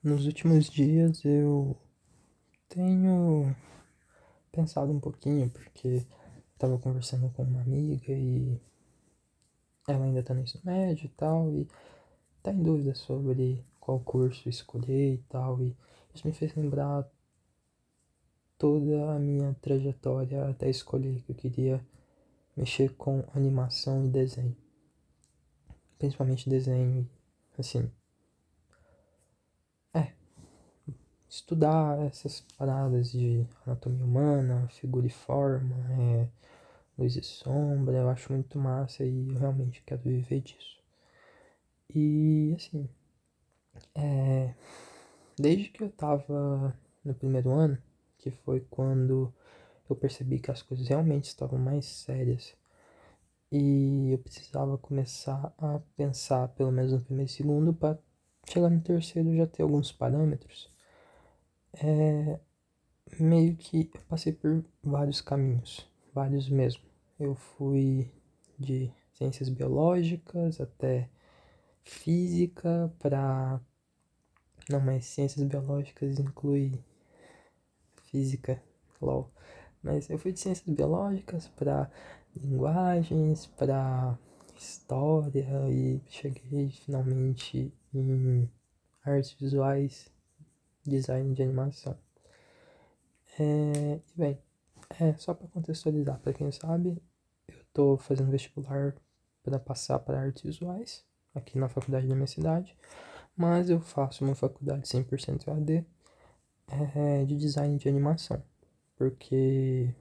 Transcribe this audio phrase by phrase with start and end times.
[0.00, 1.76] Nos últimos dias eu
[2.68, 3.52] tenho
[4.52, 6.06] pensado um pouquinho, porque
[6.52, 8.60] estava conversando com uma amiga e
[9.88, 11.66] ela ainda está no ensino médio e tal, e
[12.44, 15.76] tá em dúvida sobre qual curso escolher e tal, e
[16.14, 17.04] isso me fez lembrar
[18.56, 21.84] toda a minha trajetória até escolher que eu queria
[22.56, 24.56] mexer com animação e desenho.
[25.98, 27.10] Principalmente desenho,
[27.58, 27.90] assim,
[31.28, 36.28] estudar essas paradas de anatomia humana, figura e forma, é,
[36.98, 40.78] luz e sombra, eu acho muito massa e eu realmente quero viver disso.
[41.94, 42.88] E assim,
[43.94, 44.54] é,
[45.38, 47.78] desde que eu tava no primeiro ano,
[48.18, 49.32] que foi quando
[49.88, 52.54] eu percebi que as coisas realmente estavam mais sérias
[53.50, 57.98] e eu precisava começar a pensar, pelo menos no primeiro e segundo, para
[58.46, 60.68] chegar no terceiro já ter alguns parâmetros
[61.74, 62.40] é,
[63.20, 66.82] meio que eu passei por vários caminhos, vários mesmo.
[67.18, 68.10] Eu fui
[68.58, 71.08] de ciências biológicas até
[71.84, 73.60] física para
[74.68, 76.78] não, mas ciências biológicas inclui
[78.04, 78.62] física,
[79.00, 79.32] lol.
[79.82, 81.90] Mas eu fui de ciências biológicas para
[82.36, 84.18] linguagens, para
[84.58, 88.50] história e cheguei finalmente em
[89.02, 90.12] artes visuais
[90.88, 91.96] design de animação.
[93.38, 94.38] É, bem,
[95.00, 97.00] é, só para contextualizar, para quem sabe,
[97.48, 98.94] eu estou fazendo vestibular
[99.42, 102.76] para passar para artes visuais aqui na faculdade da minha cidade,
[103.36, 105.84] mas eu faço uma faculdade 100% AD
[106.94, 108.42] é, de design de animação,
[108.96, 109.94] porque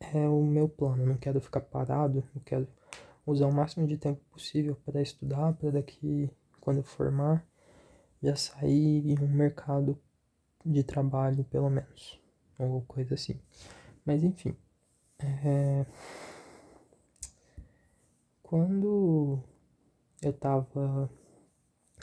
[0.00, 2.66] é o meu plano, eu não quero ficar parado, eu quero
[3.26, 6.30] usar o máximo de tempo possível para estudar, para daqui,
[6.60, 7.46] quando eu formar,
[8.22, 9.98] já sair em um mercado
[10.64, 12.20] de trabalho, pelo menos,
[12.58, 13.40] ou coisa assim.
[14.04, 14.56] Mas enfim,
[15.18, 15.86] é...
[18.42, 19.42] quando
[20.22, 21.10] eu tava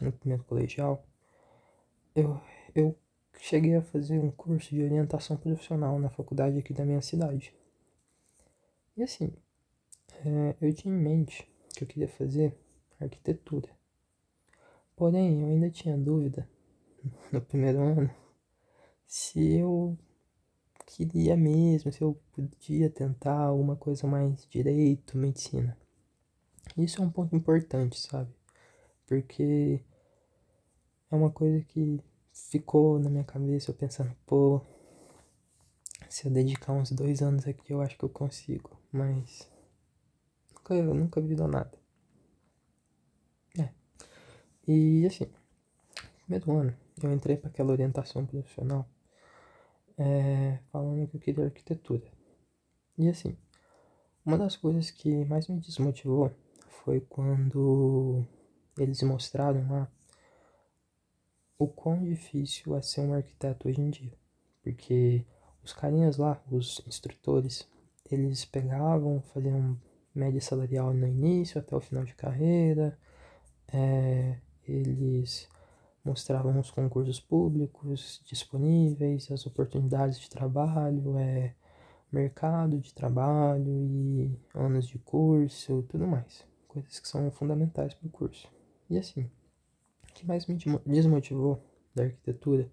[0.02, 1.06] no primeiro colegial,
[2.16, 2.40] eu,
[2.74, 2.98] eu
[3.40, 7.54] cheguei a fazer um curso de orientação profissional na faculdade aqui da minha cidade.
[8.96, 9.34] E assim,
[10.26, 12.58] é, eu tinha em mente que eu queria fazer
[13.00, 13.70] arquitetura.
[14.96, 16.48] Porém, eu ainda tinha dúvida
[17.32, 18.26] no primeiro ano
[19.08, 19.98] se eu
[20.86, 25.78] queria mesmo, se eu podia tentar alguma coisa mais direito, medicina.
[26.78, 28.34] Isso é um ponto importante, sabe?
[29.08, 29.84] Porque
[31.12, 32.02] é uma coisa que
[32.34, 34.62] ficou na minha cabeça, eu pensando, pô,
[36.10, 38.72] se eu dedicar uns dois anos aqui, eu acho que eu consigo.
[38.92, 39.50] Mas
[40.54, 41.85] nunca, eu nunca vi nada.
[44.68, 45.28] E assim,
[46.24, 48.88] primeiro ano, eu entrei para aquela orientação profissional
[49.98, 52.04] é, falando que eu queria arquitetura.
[52.98, 53.38] E assim,
[54.26, 56.32] uma das coisas que mais me desmotivou
[56.84, 58.24] foi quando
[58.78, 59.92] eles mostraram lá
[61.58, 64.14] o quão difícil é ser um arquiteto hoje em dia.
[64.62, 65.26] Porque
[65.64, 67.68] os carinhas lá, os instrutores,
[68.10, 69.78] eles pegavam, faziam
[70.14, 72.98] média salarial no início até o final de carreira,
[73.72, 74.38] é,
[74.72, 75.48] eles
[76.04, 81.54] mostravam os concursos públicos disponíveis, as oportunidades de trabalho, é,
[82.12, 86.46] mercado de trabalho e anos de curso, tudo mais.
[86.68, 88.48] Coisas que são fundamentais para o curso.
[88.90, 89.30] E assim,
[90.04, 91.60] o que mais me desmotivou
[91.94, 92.70] da arquitetura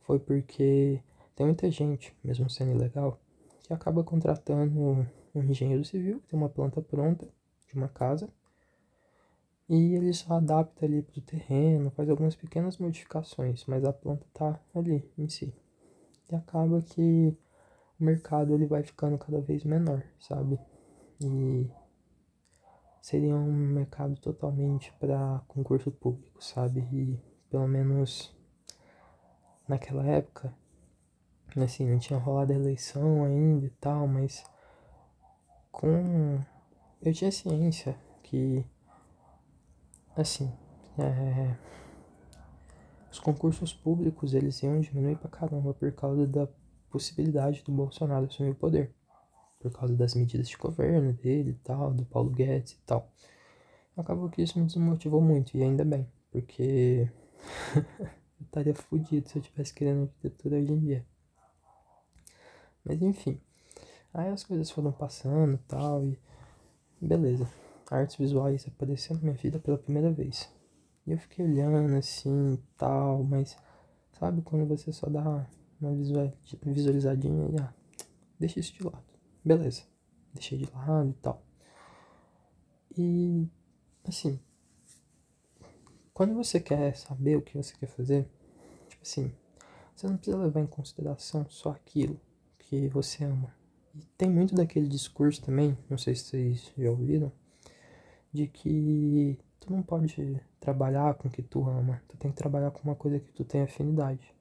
[0.00, 1.02] foi porque
[1.34, 3.18] tem muita gente, mesmo sendo ilegal,
[3.64, 7.26] que acaba contratando um engenheiro civil que tem uma planta pronta
[7.66, 8.28] de uma casa
[9.68, 14.60] e ele só adapta ali pro terreno, faz algumas pequenas modificações, mas a planta tá
[14.74, 15.54] ali em si.
[16.30, 17.36] E acaba que
[17.98, 20.58] o mercado ele vai ficando cada vez menor, sabe?
[21.20, 21.70] E
[23.00, 26.80] seria um mercado totalmente para concurso público, sabe?
[26.92, 28.34] E pelo menos
[29.68, 30.54] naquela época,
[31.56, 34.44] assim, não tinha rolado a eleição ainda e tal, mas
[35.70, 36.40] com
[37.00, 38.64] eu tinha ciência que
[40.16, 40.52] assim,
[40.98, 41.56] é...
[43.10, 46.48] os concursos públicos eles iam diminuir pra caramba por causa da
[46.90, 48.94] possibilidade do Bolsonaro assumir o poder.
[49.58, 53.10] Por causa das medidas de governo dele e tal, do Paulo Guedes e tal.
[53.96, 57.10] Acabou que isso me desmotivou muito, e ainda bem, porque
[57.74, 61.06] eu estaria fudido se eu tivesse querendo arquitetura hoje em dia.
[62.84, 63.40] Mas enfim,
[64.12, 66.18] aí as coisas foram passando tal, e
[67.00, 67.48] beleza
[67.90, 70.50] artes visuais apareceu na minha vida pela primeira vez.
[71.06, 73.56] E eu fiquei olhando assim e tal, mas
[74.18, 75.46] sabe quando você só dá
[75.80, 75.94] uma
[76.72, 77.74] visualizadinha e ah,
[78.38, 79.04] deixa isso de lado.
[79.44, 79.82] Beleza,
[80.32, 81.42] deixei de lado e tal.
[82.96, 83.48] E
[84.04, 84.40] assim,
[86.12, 88.30] quando você quer saber o que você quer fazer,
[88.88, 89.32] tipo assim,
[89.94, 92.20] você não precisa levar em consideração só aquilo
[92.58, 93.54] que você ama.
[93.94, 97.30] E tem muito daquele discurso também, não sei se vocês já ouviram,
[98.34, 102.72] de que tu não pode trabalhar com o que tu ama, tu tem que trabalhar
[102.72, 104.34] com uma coisa que tu tem afinidade.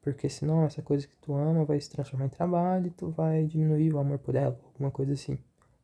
[0.00, 3.44] Porque senão essa coisa que tu ama vai se transformar em trabalho e tu vai
[3.44, 5.38] diminuir o amor por ela, alguma coisa assim.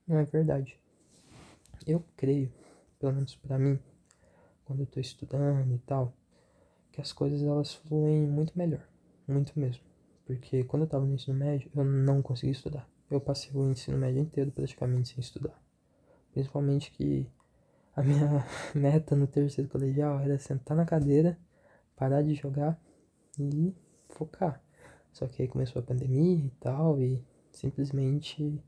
[0.08, 0.80] Não é verdade.
[1.86, 2.50] Eu creio,
[2.98, 3.78] pelo menos para mim,
[4.64, 6.14] quando eu tô estudando e tal,
[6.90, 8.88] que as coisas elas fluem muito melhor,
[9.28, 9.84] muito mesmo.
[10.24, 12.88] Porque quando eu tava no ensino médio, eu não consegui estudar.
[13.10, 15.60] Eu passei o ensino médio inteiro praticamente sem estudar.
[16.32, 17.28] Principalmente que
[17.94, 18.44] a minha
[18.74, 21.38] meta no terceiro colegial era sentar na cadeira,
[21.96, 22.80] parar de jogar
[23.38, 23.74] e
[24.08, 24.62] focar.
[25.12, 28.62] Só que aí começou a pandemia e tal, e simplesmente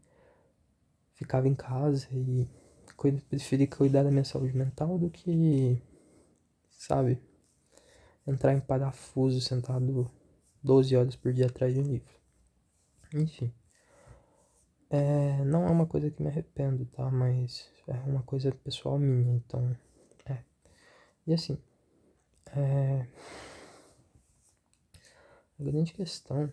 [1.15, 2.49] ficava em casa e
[3.29, 5.81] preferi cuidar da minha saúde mental do que,
[6.71, 7.23] sabe,
[8.27, 10.11] entrar em parafuso sentado
[10.63, 12.13] 12 horas por dia atrás de um livro.
[13.15, 13.53] Enfim.
[14.93, 17.11] É, não é uma coisa que me arrependo, tá?
[17.11, 19.75] Mas é uma coisa pessoal minha, então.
[20.27, 20.39] É.
[21.27, 21.59] E assim.
[22.55, 23.07] É,
[25.59, 26.53] a grande questão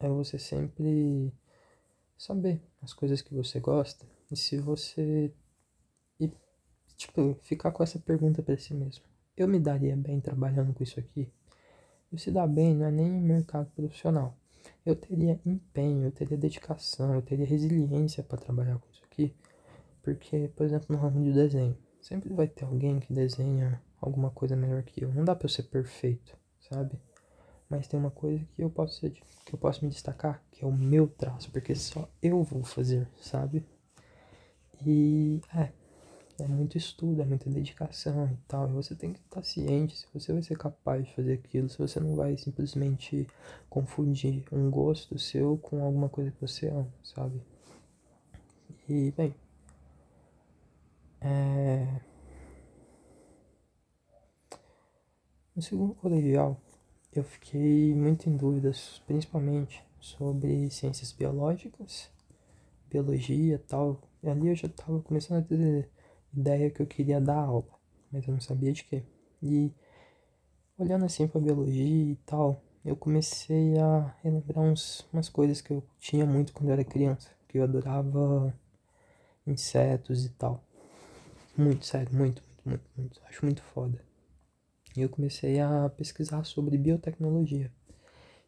[0.00, 1.32] é você sempre
[2.18, 5.32] saber as coisas que você gosta e se você
[6.18, 6.32] e
[6.96, 9.04] tipo ficar com essa pergunta para si mesmo.
[9.36, 11.32] Eu me daria bem trabalhando com isso aqui?
[12.10, 14.36] E se dar bem não é nem mercado profissional.
[14.84, 19.34] Eu teria empenho, eu teria dedicação, eu teria resiliência para trabalhar com isso aqui.
[20.02, 24.56] Porque, por exemplo, no ramo de desenho, sempre vai ter alguém que desenha alguma coisa
[24.56, 25.12] melhor que eu.
[25.12, 26.98] Não dá para eu ser perfeito, sabe?
[27.68, 30.66] Mas tem uma coisa que eu posso ser, que eu posso me destacar, que é
[30.66, 33.64] o meu traço, porque só eu vou fazer, sabe?
[34.84, 35.70] E é,
[36.42, 38.68] é muito estudo, é muita dedicação e tal.
[38.68, 41.78] E você tem que estar ciente se você vai ser capaz de fazer aquilo, se
[41.78, 43.26] você não vai simplesmente
[43.68, 47.40] confundir um gosto seu com alguma coisa que você ama, sabe?
[48.88, 49.34] E bem,
[51.20, 52.00] é...
[55.54, 56.60] no segundo colegial
[57.12, 62.08] eu fiquei muito em dúvidas, principalmente sobre ciências biológicas,
[62.88, 64.00] biologia e tal.
[64.22, 65.90] E ali eu já estava começando a ter
[66.34, 67.68] ideia que eu queria dar aula,
[68.10, 69.02] mas eu não sabia de quê.
[69.42, 69.72] E
[70.78, 75.82] olhando assim para biologia e tal, eu comecei a relembrar uns, umas coisas que eu
[75.98, 78.54] tinha muito quando eu era criança, que eu adorava
[79.46, 80.64] insetos e tal.
[81.56, 83.20] Muito sério, muito, muito, muito, muito.
[83.26, 84.02] Acho muito foda.
[84.96, 87.70] E eu comecei a pesquisar sobre biotecnologia.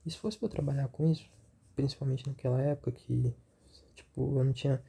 [0.04, 1.28] E se fosse para trabalhar com isso,
[1.76, 3.34] principalmente naquela época que,
[3.94, 4.82] tipo, eu não tinha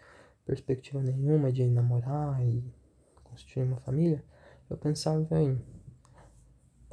[0.46, 2.64] perspectiva nenhuma de namorar e
[3.34, 4.24] constituir uma família,
[4.70, 5.62] eu pensava em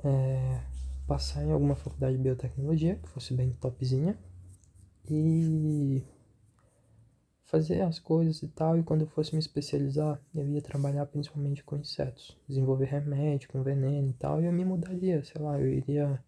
[0.02, 0.60] é,
[1.06, 4.18] passar em alguma faculdade de biotecnologia, que fosse bem topzinha,
[5.08, 6.02] e
[7.44, 11.64] fazer as coisas e tal, e quando eu fosse me especializar, eu ia trabalhar principalmente
[11.64, 15.68] com insetos, desenvolver remédio com veneno e tal, e eu me mudaria, sei lá, eu
[15.68, 16.22] iria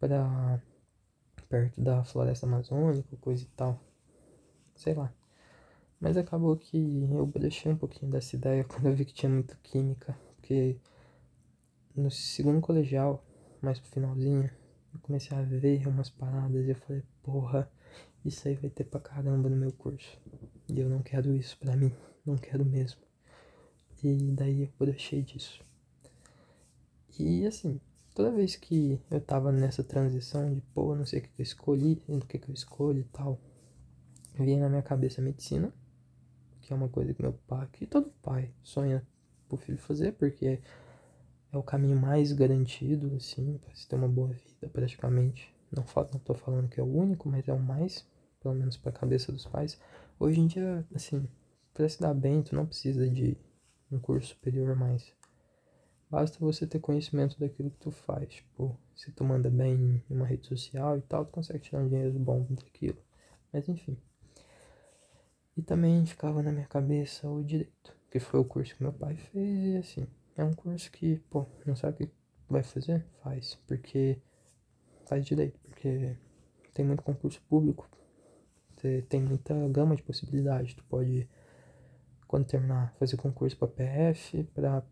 [0.00, 0.60] para
[1.48, 3.80] perto da floresta amazônica, coisa e tal,
[4.74, 5.12] sei lá.
[6.04, 9.56] Mas acabou que eu deixei um pouquinho dessa ideia quando eu vi que tinha muito
[9.62, 10.76] química, porque
[11.96, 13.24] no segundo colegial,
[13.62, 14.50] mais pro finalzinho,
[14.92, 17.72] eu comecei a ver umas paradas e eu falei, porra,
[18.22, 20.20] isso aí vai ter pra caramba no meu curso.
[20.68, 21.90] E eu não quero isso pra mim.
[22.22, 23.00] Não quero mesmo.
[24.02, 25.64] E daí eu deixei disso.
[27.18, 27.80] E assim,
[28.14, 32.02] toda vez que eu tava nessa transição de, pô, não sei o que eu escolhi,
[32.06, 33.40] o que, eu escolho e tal,
[34.34, 35.72] vinha na minha cabeça medicina,
[36.64, 39.06] que é uma coisa que meu pai, que todo pai sonha
[39.48, 40.60] pro filho fazer, porque
[41.52, 45.54] é o caminho mais garantido, assim, pra se ter uma boa vida, praticamente.
[45.70, 48.06] Não, falo, não tô falando que é o único, mas é o mais
[48.44, 49.80] pelo menos para a cabeça dos pais.
[50.20, 51.26] Hoje em dia, assim,
[51.72, 53.38] para se dar bem, tu não precisa de
[53.90, 55.10] um curso superior mais.
[56.10, 58.28] Basta você ter conhecimento daquilo que tu faz.
[58.28, 61.88] Tipo, se tu manda bem em uma rede social e tal, tu consegue tirar um
[61.88, 62.98] dinheiro bom daquilo.
[63.50, 63.96] Mas enfim.
[65.56, 69.16] E também ficava na minha cabeça o direito, que foi o curso que meu pai
[69.16, 70.06] fez e assim,
[70.36, 72.12] é um curso que, pô, não sabe o que
[72.48, 73.04] vai fazer?
[73.22, 74.18] Faz, porque
[75.06, 76.16] faz direito, porque
[76.72, 77.88] tem muito concurso público,
[79.08, 80.74] tem muita gama de possibilidades.
[80.74, 81.28] Tu pode,
[82.26, 84.84] quando terminar, fazer concurso para PF, para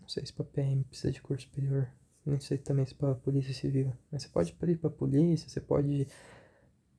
[0.00, 1.88] Não sei se pra PM precisa de curso superior.
[2.24, 3.92] Não sei também se pra polícia civil.
[4.10, 6.06] Mas você pode ir pra polícia, você pode.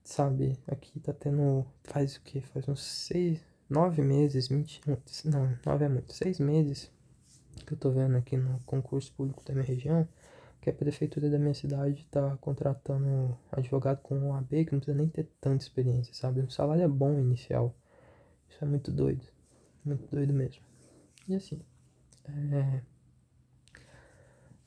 [0.05, 1.65] Sabe, aqui tá tendo.
[1.83, 2.39] Faz o quê?
[2.39, 3.41] Faz uns seis.
[3.67, 4.97] Nove meses, mentira.
[5.25, 6.13] Não, nove é muito.
[6.13, 6.91] Seis meses
[7.65, 10.07] que eu tô vendo aqui no concurso público da minha região
[10.65, 14.97] que a prefeitura da minha cidade está contratando advogado com um AB que não precisa
[14.97, 16.41] nem ter tanta experiência, sabe?
[16.41, 17.75] O salário é bom inicial.
[18.49, 19.23] Isso é muito doido.
[19.85, 20.63] Muito doido mesmo.
[21.27, 21.59] E assim,
[22.27, 22.81] é...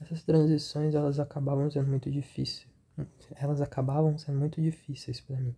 [0.01, 2.68] essas transições elas acabavam sendo muito difíceis.
[3.37, 5.55] Elas acabavam sendo muito difíceis para mim.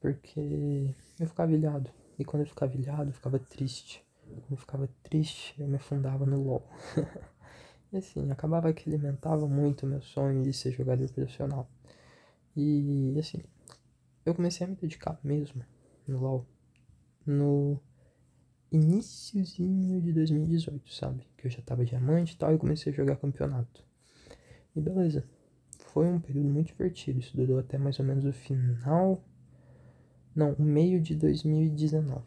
[0.00, 1.90] Porque eu ficava ilhado.
[2.18, 4.04] E quando eu ficava ilhado, eu ficava triste.
[4.22, 6.68] Quando eu ficava triste, eu me afundava no LOL.
[7.92, 11.70] E assim, acabava que alimentava muito o meu sonho de ser jogador profissional.
[12.56, 13.40] E assim,
[14.26, 15.62] eu comecei a me dedicar mesmo
[16.08, 16.44] no LoL
[17.24, 17.80] no
[18.70, 21.24] iníciozinho de 2018, sabe?
[21.36, 23.84] Que eu já tava diamante e tal, e comecei a jogar campeonato.
[24.74, 25.24] E beleza,
[25.94, 29.22] foi um período muito divertido, isso durou até mais ou menos o final.
[30.34, 32.20] Não, o meio de 2019.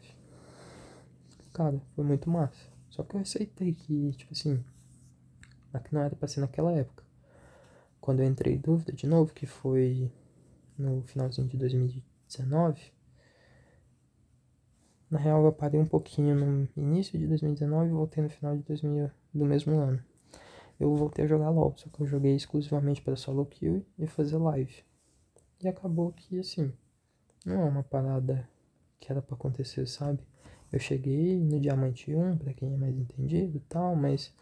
[1.52, 2.66] Cara, foi muito massa.
[2.88, 4.64] Só que eu aceitei que, tipo assim,
[5.92, 7.04] não era pra ser naquela época.
[8.00, 10.10] Quando eu entrei em dúvida de novo, que foi
[10.78, 12.80] no finalzinho de 2019,
[15.10, 18.62] na real eu parei um pouquinho no início de 2019 e voltei no final de
[18.62, 20.02] 2000, do mesmo ano.
[20.78, 24.38] Eu voltei a jogar LoL, só que eu joguei exclusivamente para solo kill e fazer
[24.38, 24.84] live.
[25.60, 26.72] E acabou que assim,
[27.44, 28.48] não é uma parada
[29.00, 30.20] que era para acontecer, sabe?
[30.70, 34.32] Eu cheguei no Diamante 1, para quem é mais entendido e tal, mas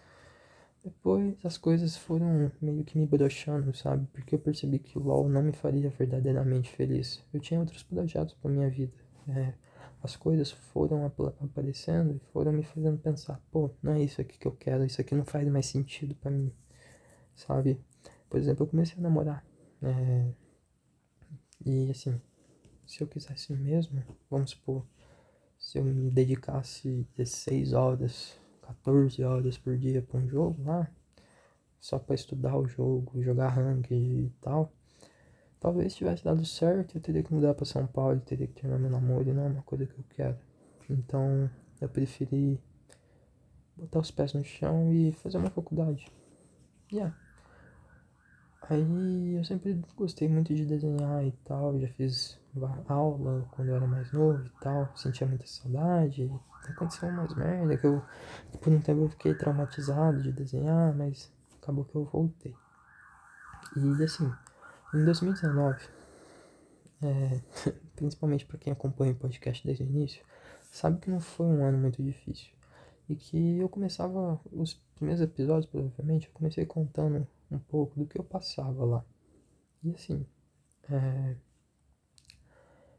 [0.84, 4.06] depois as coisas foram meio que me broxando, sabe?
[4.12, 7.22] Porque eu percebi que o LoL não me faria verdadeiramente feliz.
[7.32, 8.92] Eu tinha outros projetos pra minha vida.
[9.28, 9.54] É,
[10.02, 14.46] as coisas foram aparecendo e foram me fazendo pensar, pô, não é isso aqui que
[14.46, 16.52] eu quero, isso aqui não faz mais sentido para mim,
[17.34, 17.80] sabe?
[18.28, 19.44] Por exemplo, eu comecei a namorar.
[19.82, 20.32] É,
[21.64, 22.20] e assim,
[22.86, 24.86] se eu quisesse mesmo, vamos supor,
[25.58, 30.90] se eu me dedicasse 16 horas 14 horas por dia para um jogo lá,
[31.78, 34.72] só para estudar o jogo, jogar ranked e tal.
[35.60, 38.90] Talvez tivesse dado certo, eu teria que mudar para São Paulo, teria que terminar meu
[38.90, 40.38] namoro, e não é uma coisa que eu quero.
[40.88, 42.60] Então, eu preferi
[43.76, 46.06] botar os pés no chão e fazer uma faculdade.
[46.92, 47.14] Yeah.
[48.68, 52.38] Aí eu sempre gostei muito de desenhar e tal, já fiz
[52.88, 56.30] aula quando eu era mais novo e tal, sentia muita saudade.
[56.68, 58.02] Aconteceu umas merda que eu,
[58.60, 61.32] por um tempo eu fiquei traumatizado de desenhar, mas
[61.62, 62.56] acabou que eu voltei.
[63.76, 64.32] E assim,
[64.96, 65.88] em 2019,
[67.02, 67.40] é,
[67.94, 70.24] principalmente para quem acompanha o podcast desde o início,
[70.70, 72.52] sabe que não foi um ano muito difícil.
[73.08, 78.18] E que eu começava, os primeiros episódios, provavelmente, eu comecei contando um pouco do que
[78.18, 79.04] eu passava lá.
[79.84, 80.26] E assim,
[80.90, 81.36] é,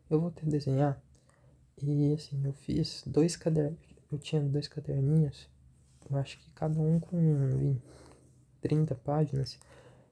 [0.09, 1.01] eu vou ter desenhar
[1.79, 3.79] e assim, eu fiz dois cadernos,
[4.11, 5.47] eu tinha dois caderninhos,
[6.09, 7.77] eu acho que cada um com
[8.61, 9.59] 30 páginas,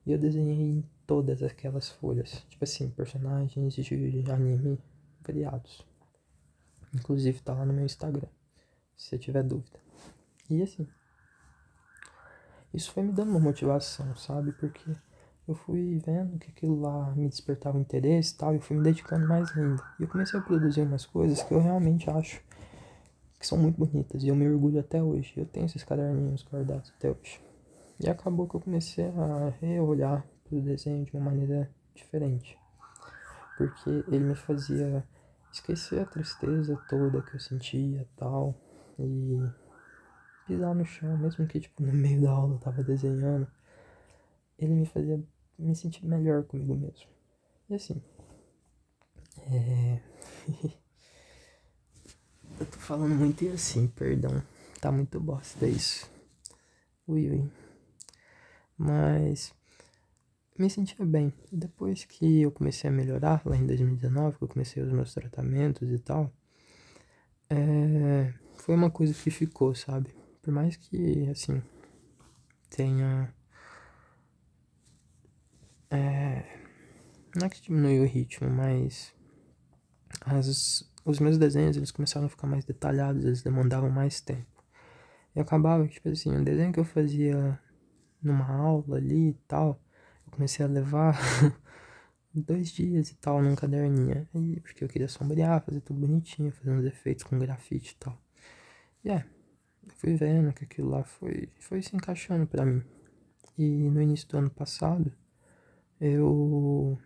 [0.05, 4.79] e eu desenhei todas aquelas folhas, tipo assim, personagens de anime
[5.25, 5.85] variados.
[6.93, 8.27] Inclusive tá lá no meu Instagram,
[8.95, 9.79] se você tiver dúvida.
[10.49, 10.87] E assim,
[12.73, 14.51] isso foi me dando uma motivação, sabe?
[14.53, 14.95] Porque
[15.47, 18.83] eu fui vendo que aquilo lá me despertava interesse e tal, e eu fui me
[18.83, 19.83] dedicando mais ainda.
[19.99, 22.41] E eu comecei a produzir umas coisas que eu realmente acho
[23.39, 25.33] que são muito bonitas, e eu me orgulho até hoje.
[25.37, 27.39] Eu tenho esses caderninhos guardados até hoje.
[27.99, 32.57] E acabou que eu comecei a reolhar pro desenho de uma maneira diferente.
[33.57, 35.03] Porque ele me fazia
[35.51, 38.55] esquecer a tristeza toda que eu sentia tal.
[38.97, 39.37] E
[40.47, 43.47] pisar no chão, mesmo que tipo no meio da aula eu tava desenhando.
[44.57, 45.21] Ele me fazia
[45.57, 47.07] me sentir melhor comigo mesmo.
[47.69, 48.01] E assim.
[49.51, 50.01] É.
[52.57, 54.41] Eu tô falando muito e assim, perdão.
[54.79, 56.09] Tá muito bosta isso.
[57.05, 57.51] Ui, ui.
[58.77, 59.53] Mas.
[60.57, 61.33] Me sentia bem.
[61.51, 65.91] Depois que eu comecei a melhorar, lá em 2019, que eu comecei os meus tratamentos
[65.91, 66.31] e tal.
[67.49, 70.15] É, foi uma coisa que ficou, sabe?
[70.41, 71.61] Por mais que, assim,
[72.69, 73.33] tenha
[75.89, 76.43] é,
[77.35, 79.13] não é que diminuiu o ritmo, mas
[80.25, 84.63] as, os meus desenhos eles começaram a ficar mais detalhados, eles demandavam mais tempo.
[85.35, 87.59] E acabava que, tipo assim, um desenho que eu fazia
[88.21, 89.79] numa aula ali e tal,
[90.35, 91.17] comecei a levar
[92.33, 94.27] dois dias e tal num caderninho.
[94.35, 98.21] Aí, porque eu queria sombrear, fazer tudo bonitinho, fazer uns efeitos com grafite e tal.
[99.03, 99.25] E é,
[99.83, 102.83] eu fui vendo que aquilo lá foi, foi se encaixando para mim.
[103.57, 105.11] E no início do ano passado,
[105.99, 106.99] eu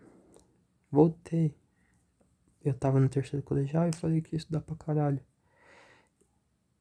[0.91, 1.55] voltei.
[2.63, 5.21] Eu tava no terceiro colegial e falei que ia estudar pra caralho.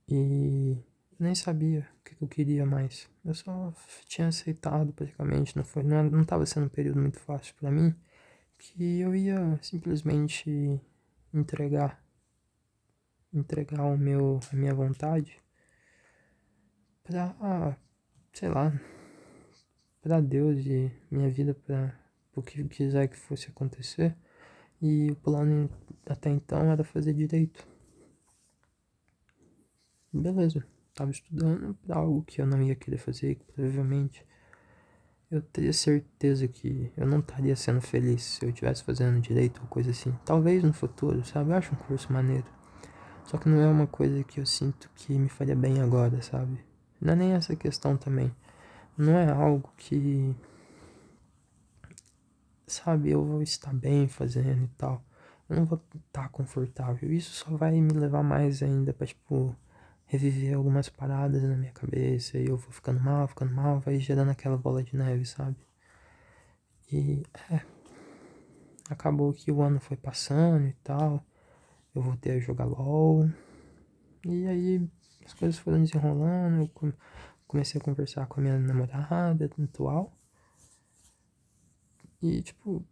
[0.09, 0.79] E
[1.19, 3.09] nem sabia o que eu queria mais.
[3.25, 3.73] Eu só
[4.07, 7.95] tinha aceitado praticamente, não foi, não, não sendo um período muito fácil para mim,
[8.59, 10.81] que eu ia simplesmente
[11.33, 12.03] entregar
[13.33, 15.39] entregar o meu a minha vontade
[17.05, 17.77] pra
[18.33, 18.73] sei lá
[20.01, 21.95] para Deus e minha vida para
[22.35, 24.17] o que quiser que fosse acontecer.
[24.81, 25.69] E o plano
[26.07, 27.67] até então era fazer direito.
[30.13, 34.27] Beleza estava estudando algo que eu não ia querer fazer, que provavelmente
[35.31, 39.69] eu teria certeza que eu não estaria sendo feliz se eu estivesse fazendo direito ou
[39.69, 40.13] coisa assim.
[40.25, 41.51] Talvez no futuro, sabe?
[41.51, 42.47] Eu acho um curso maneiro.
[43.25, 46.65] Só que não é uma coisa que eu sinto que me faria bem agora, sabe?
[47.01, 48.35] Não é nem essa questão também.
[48.97, 50.35] Não é algo que.
[52.67, 55.05] Sabe, eu vou estar bem fazendo e tal.
[55.49, 57.13] Eu não vou estar confortável.
[57.13, 59.55] Isso só vai me levar mais ainda pra, tipo,
[60.09, 64.31] reviver algumas paradas na minha cabeça e eu vou ficando mal, ficando mal, vai gerando
[64.31, 65.57] aquela bola de neve, sabe?
[66.91, 67.61] E é.
[68.89, 71.23] Acabou que o ano foi passando e tal.
[71.95, 73.29] Eu voltei a jogar LOL.
[74.25, 74.91] E aí
[75.27, 76.63] as coisas foram desenrolando.
[76.63, 76.95] Eu
[77.47, 80.17] comecei a conversar com a minha namorada atual.
[82.23, 82.83] E tipo,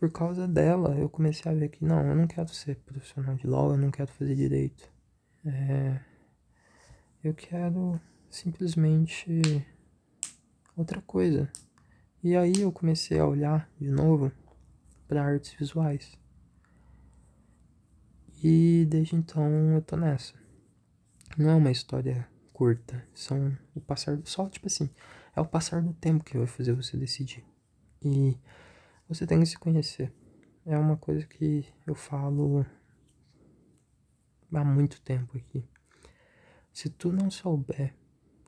[0.00, 3.46] por causa dela, eu comecei a ver que não, eu não quero ser profissional de
[3.46, 4.90] LOL, eu não quero fazer direito.
[5.44, 6.00] É,
[7.22, 9.42] eu quero simplesmente
[10.74, 11.52] outra coisa.
[12.24, 14.32] E aí eu comecei a olhar de novo
[15.06, 16.18] para artes visuais.
[18.42, 20.32] E desde então eu tô nessa.
[21.36, 24.88] Não é uma história curta, são o passar só tipo assim,
[25.36, 27.44] é o passar do tempo que vai fazer você decidir.
[28.02, 28.38] E
[29.10, 30.12] você tem que se conhecer.
[30.64, 32.64] É uma coisa que eu falo
[34.54, 35.68] há muito tempo aqui.
[36.72, 37.92] Se tu não souber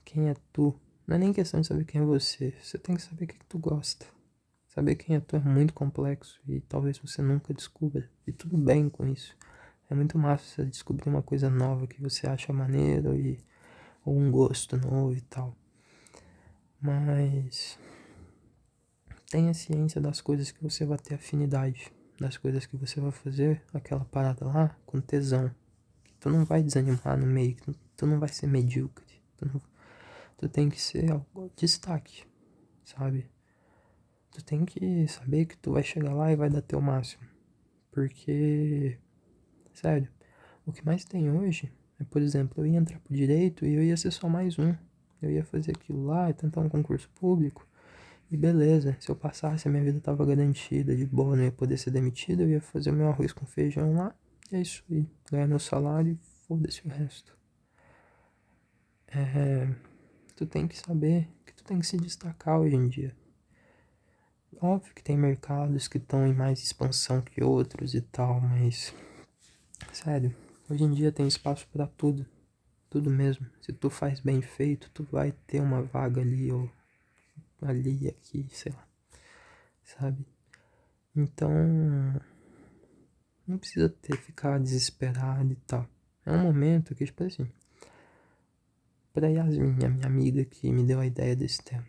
[0.05, 0.72] quem é tu,
[1.05, 3.44] não é nem questão de saber quem é você, você tem que saber o que,
[3.46, 4.07] tu gosta.
[4.68, 8.09] Saber quem é tu é muito complexo e talvez você nunca descubra.
[8.25, 9.37] E tudo bem com isso.
[9.90, 13.44] É muito massa você descobrir uma coisa nova que você acha maneiro e
[14.05, 15.57] ou um gosto novo e tal.
[16.81, 17.77] Mas
[19.33, 21.90] tenha ciência das coisas que você vai ter afinidade,
[22.21, 25.51] das coisas que você vai fazer aquela parada lá com tesão.
[26.21, 27.57] Tu não vai desanimar no meio,
[27.97, 29.23] tu não vai ser medíocre.
[29.38, 29.59] Tu, não,
[30.37, 32.25] tu tem que ser algo destaque,
[32.85, 33.27] sabe?
[34.33, 37.27] Tu tem que saber que tu vai chegar lá e vai dar teu máximo.
[37.90, 38.99] Porque,
[39.73, 40.11] sério,
[40.66, 43.83] o que mais tem hoje é, por exemplo, eu ia entrar pro direito e eu
[43.83, 44.75] ia ser só mais um.
[45.23, 47.66] Eu ia fazer aquilo lá e tentar um concurso público.
[48.33, 51.77] E beleza, se eu passasse, a minha vida tava garantida, de boa, não ia poder
[51.77, 54.14] ser demitido, eu ia fazer o meu arroz com feijão lá,
[54.51, 55.07] e é isso aí.
[55.31, 57.37] Ganhar meu salário e foda-se o resto.
[59.09, 59.68] É,
[60.35, 63.14] tu tem que saber que tu tem que se destacar hoje em dia.
[64.59, 68.95] Óbvio que tem mercados que estão em mais expansão que outros e tal, mas.
[69.92, 70.35] Sério,
[70.71, 72.25] hoje em dia tem espaço para tudo.
[72.88, 73.47] Tudo mesmo.
[73.61, 76.71] Se tu faz bem feito, tu vai ter uma vaga ali ou
[77.68, 78.87] ali, aqui, sei lá.
[79.83, 80.27] Sabe?
[81.14, 81.51] Então,
[83.46, 85.88] não precisa ter, ficar desesperado e tal.
[86.25, 87.51] É um momento que, tipo assim,
[89.12, 91.87] pra Yasmin, a minha amiga que me deu a ideia desse tema.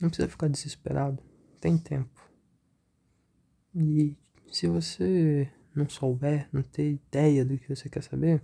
[0.00, 1.22] Não precisa ficar desesperado,
[1.60, 2.20] tem tempo.
[3.74, 4.16] E
[4.50, 8.42] se você não souber, não ter ideia do que você quer saber,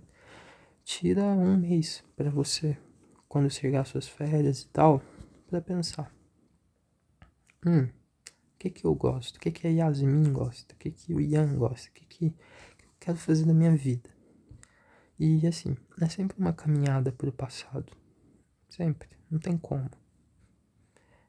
[0.83, 2.77] tira um mês para você,
[3.27, 5.01] quando chegar suas férias e tal,
[5.51, 6.15] para pensar.
[7.65, 9.35] Hum, o que que eu gosto?
[9.35, 10.73] O que que a Yasmin gosta?
[10.73, 11.89] O que que o Ian gosta?
[11.89, 12.33] O que que eu
[12.97, 14.09] quero fazer na minha vida?
[15.19, 17.91] E assim, é sempre uma caminhada para o passado.
[18.69, 19.89] Sempre, não tem como.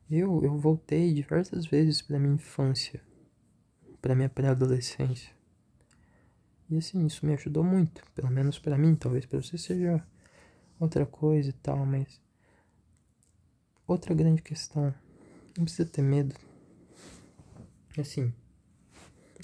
[0.08, 3.02] Eu, eu voltei diversas vezes para minha infância,
[4.00, 5.34] para minha pré-adolescência.
[6.70, 10.06] E assim, isso me ajudou muito, pelo menos para mim, talvez para você seja
[10.78, 12.21] outra coisa e tal, mas
[13.86, 14.94] Outra grande questão,
[15.56, 16.34] não precisa ter medo.
[17.98, 18.32] Assim,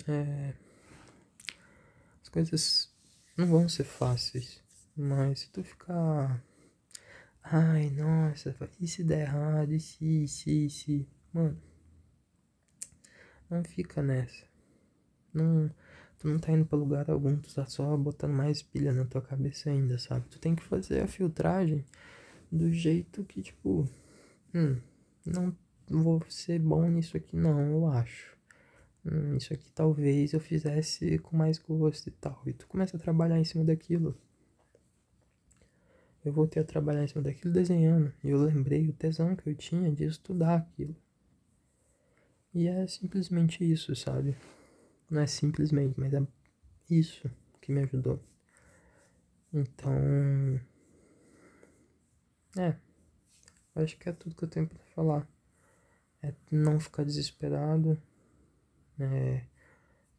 [0.07, 0.55] é,
[2.23, 2.91] as coisas
[3.37, 4.63] não vão ser fáceis,
[4.97, 6.43] mas se tu ficar.
[7.43, 9.73] Ai, nossa, e se der errado?
[9.73, 11.09] E se, e se, e se?
[11.33, 11.61] Mano,
[13.51, 14.47] não fica nessa.
[15.33, 15.71] Não
[16.19, 19.23] tu não tá indo pra lugar algum, tu tá só botando mais pilha na tua
[19.23, 20.27] cabeça ainda, sabe?
[20.29, 21.85] Tu tem que fazer a filtragem
[22.51, 23.89] do jeito que, tipo,
[24.55, 24.81] hum,
[25.27, 25.57] não
[25.89, 28.37] vou ser bom nisso aqui não, eu acho.
[29.05, 32.43] Hum, isso aqui talvez eu fizesse com mais gosto e tal.
[32.47, 34.17] E tu começa a trabalhar em cima daquilo.
[36.25, 38.13] Eu voltei a trabalhar em cima daquilo desenhando.
[38.23, 40.95] E eu lembrei o tesão que eu tinha de estudar aquilo.
[42.55, 44.37] E é simplesmente isso, sabe?
[45.11, 46.23] Não é simplesmente, mas é
[46.91, 47.31] isso
[47.61, 48.21] que me ajudou.
[49.53, 50.61] Então.
[52.59, 52.88] É.
[53.83, 55.29] Acho que é tudo que eu tenho pra falar.
[56.23, 58.01] É não ficar desesperado.
[58.99, 59.45] É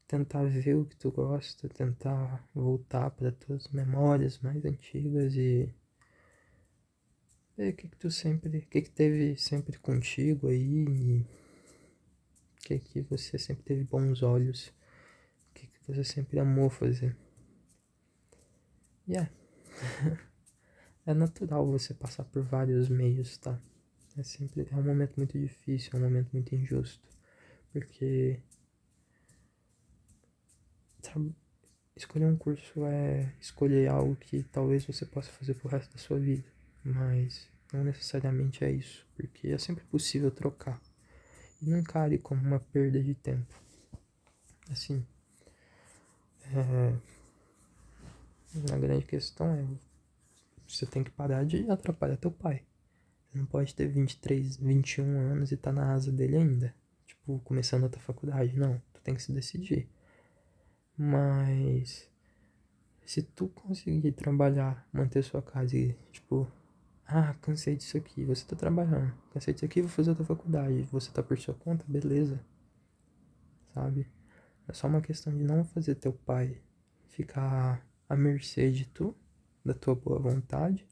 [0.10, 5.72] tentar ver o que tu gosta, tentar voltar para tuas memórias mais antigas e
[7.56, 12.62] ver o que, que tu sempre, o que, que teve sempre contigo aí, e o
[12.66, 14.74] que, que você sempre teve bons olhos,
[15.50, 17.16] o que, que você sempre amou fazer.
[19.08, 19.30] Yeah.
[21.10, 23.60] é natural você passar por vários meios, tá?
[24.16, 27.08] É sempre é um momento muito difícil, é um momento muito injusto,
[27.74, 28.40] porque
[31.96, 36.20] escolher um curso é escolher algo que talvez você possa fazer pro resto da sua
[36.20, 36.48] vida,
[36.84, 40.80] mas não necessariamente é isso, porque é sempre possível trocar.
[41.60, 43.54] E não encare como uma perda de tempo.
[44.70, 45.04] Assim,
[46.54, 46.94] é,
[48.72, 49.89] a grande questão é
[50.76, 52.64] você tem que parar de atrapalhar teu pai.
[53.28, 56.76] Você não pode ter 23, 21 anos e tá na asa dele ainda.
[57.06, 58.58] Tipo, começando outra faculdade.
[58.58, 59.90] Não, tu tem que se decidir.
[60.98, 62.10] Mas
[63.06, 66.48] se tu conseguir trabalhar, manter sua casa e, tipo,
[67.08, 71.10] ah, cansei disso aqui, você tá trabalhando, cansei disso aqui, vou fazer outra faculdade, você
[71.12, 72.40] tá por sua conta, beleza.
[73.74, 74.08] Sabe?
[74.68, 76.62] É só uma questão de não fazer teu pai
[77.08, 79.16] ficar à mercê de tu,
[79.64, 80.88] da tua boa vontade.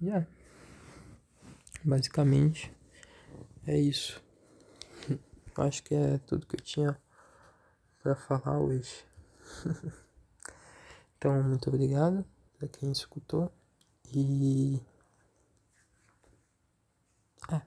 [0.00, 0.26] E yeah.
[0.26, 0.36] é.
[1.84, 2.72] Basicamente,
[3.66, 4.22] é isso.
[5.56, 7.00] Acho que é tudo que eu tinha
[8.02, 9.04] para falar hoje.
[11.16, 12.24] então, muito obrigado
[12.58, 13.52] para quem escutou.
[14.14, 14.80] E.
[17.50, 17.60] É.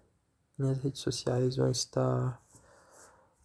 [0.57, 2.41] Minhas redes sociais vão estar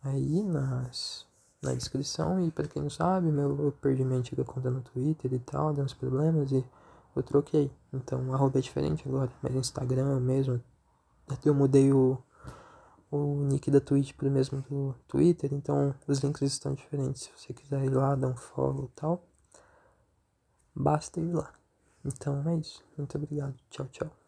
[0.03, 1.27] aí nas,
[1.65, 2.45] na descrição.
[2.47, 5.73] E para quem não sabe, meu, eu perdi minha antiga conta no Twitter e tal,
[5.73, 6.65] deu uns problemas e
[7.17, 7.71] eu troquei.
[7.93, 10.63] Então, arroba é diferente agora, mas Instagram mesmo.
[11.29, 12.19] Até eu mudei o
[13.15, 17.23] o nick da Twitch pro mesmo do Twitter, então os links estão diferentes.
[17.23, 19.25] Se você quiser ir lá, dar um follow e tal,
[20.75, 21.53] basta ir lá.
[22.05, 22.83] Então é isso.
[22.97, 23.55] Muito obrigado.
[23.71, 24.24] Tchau, tchau.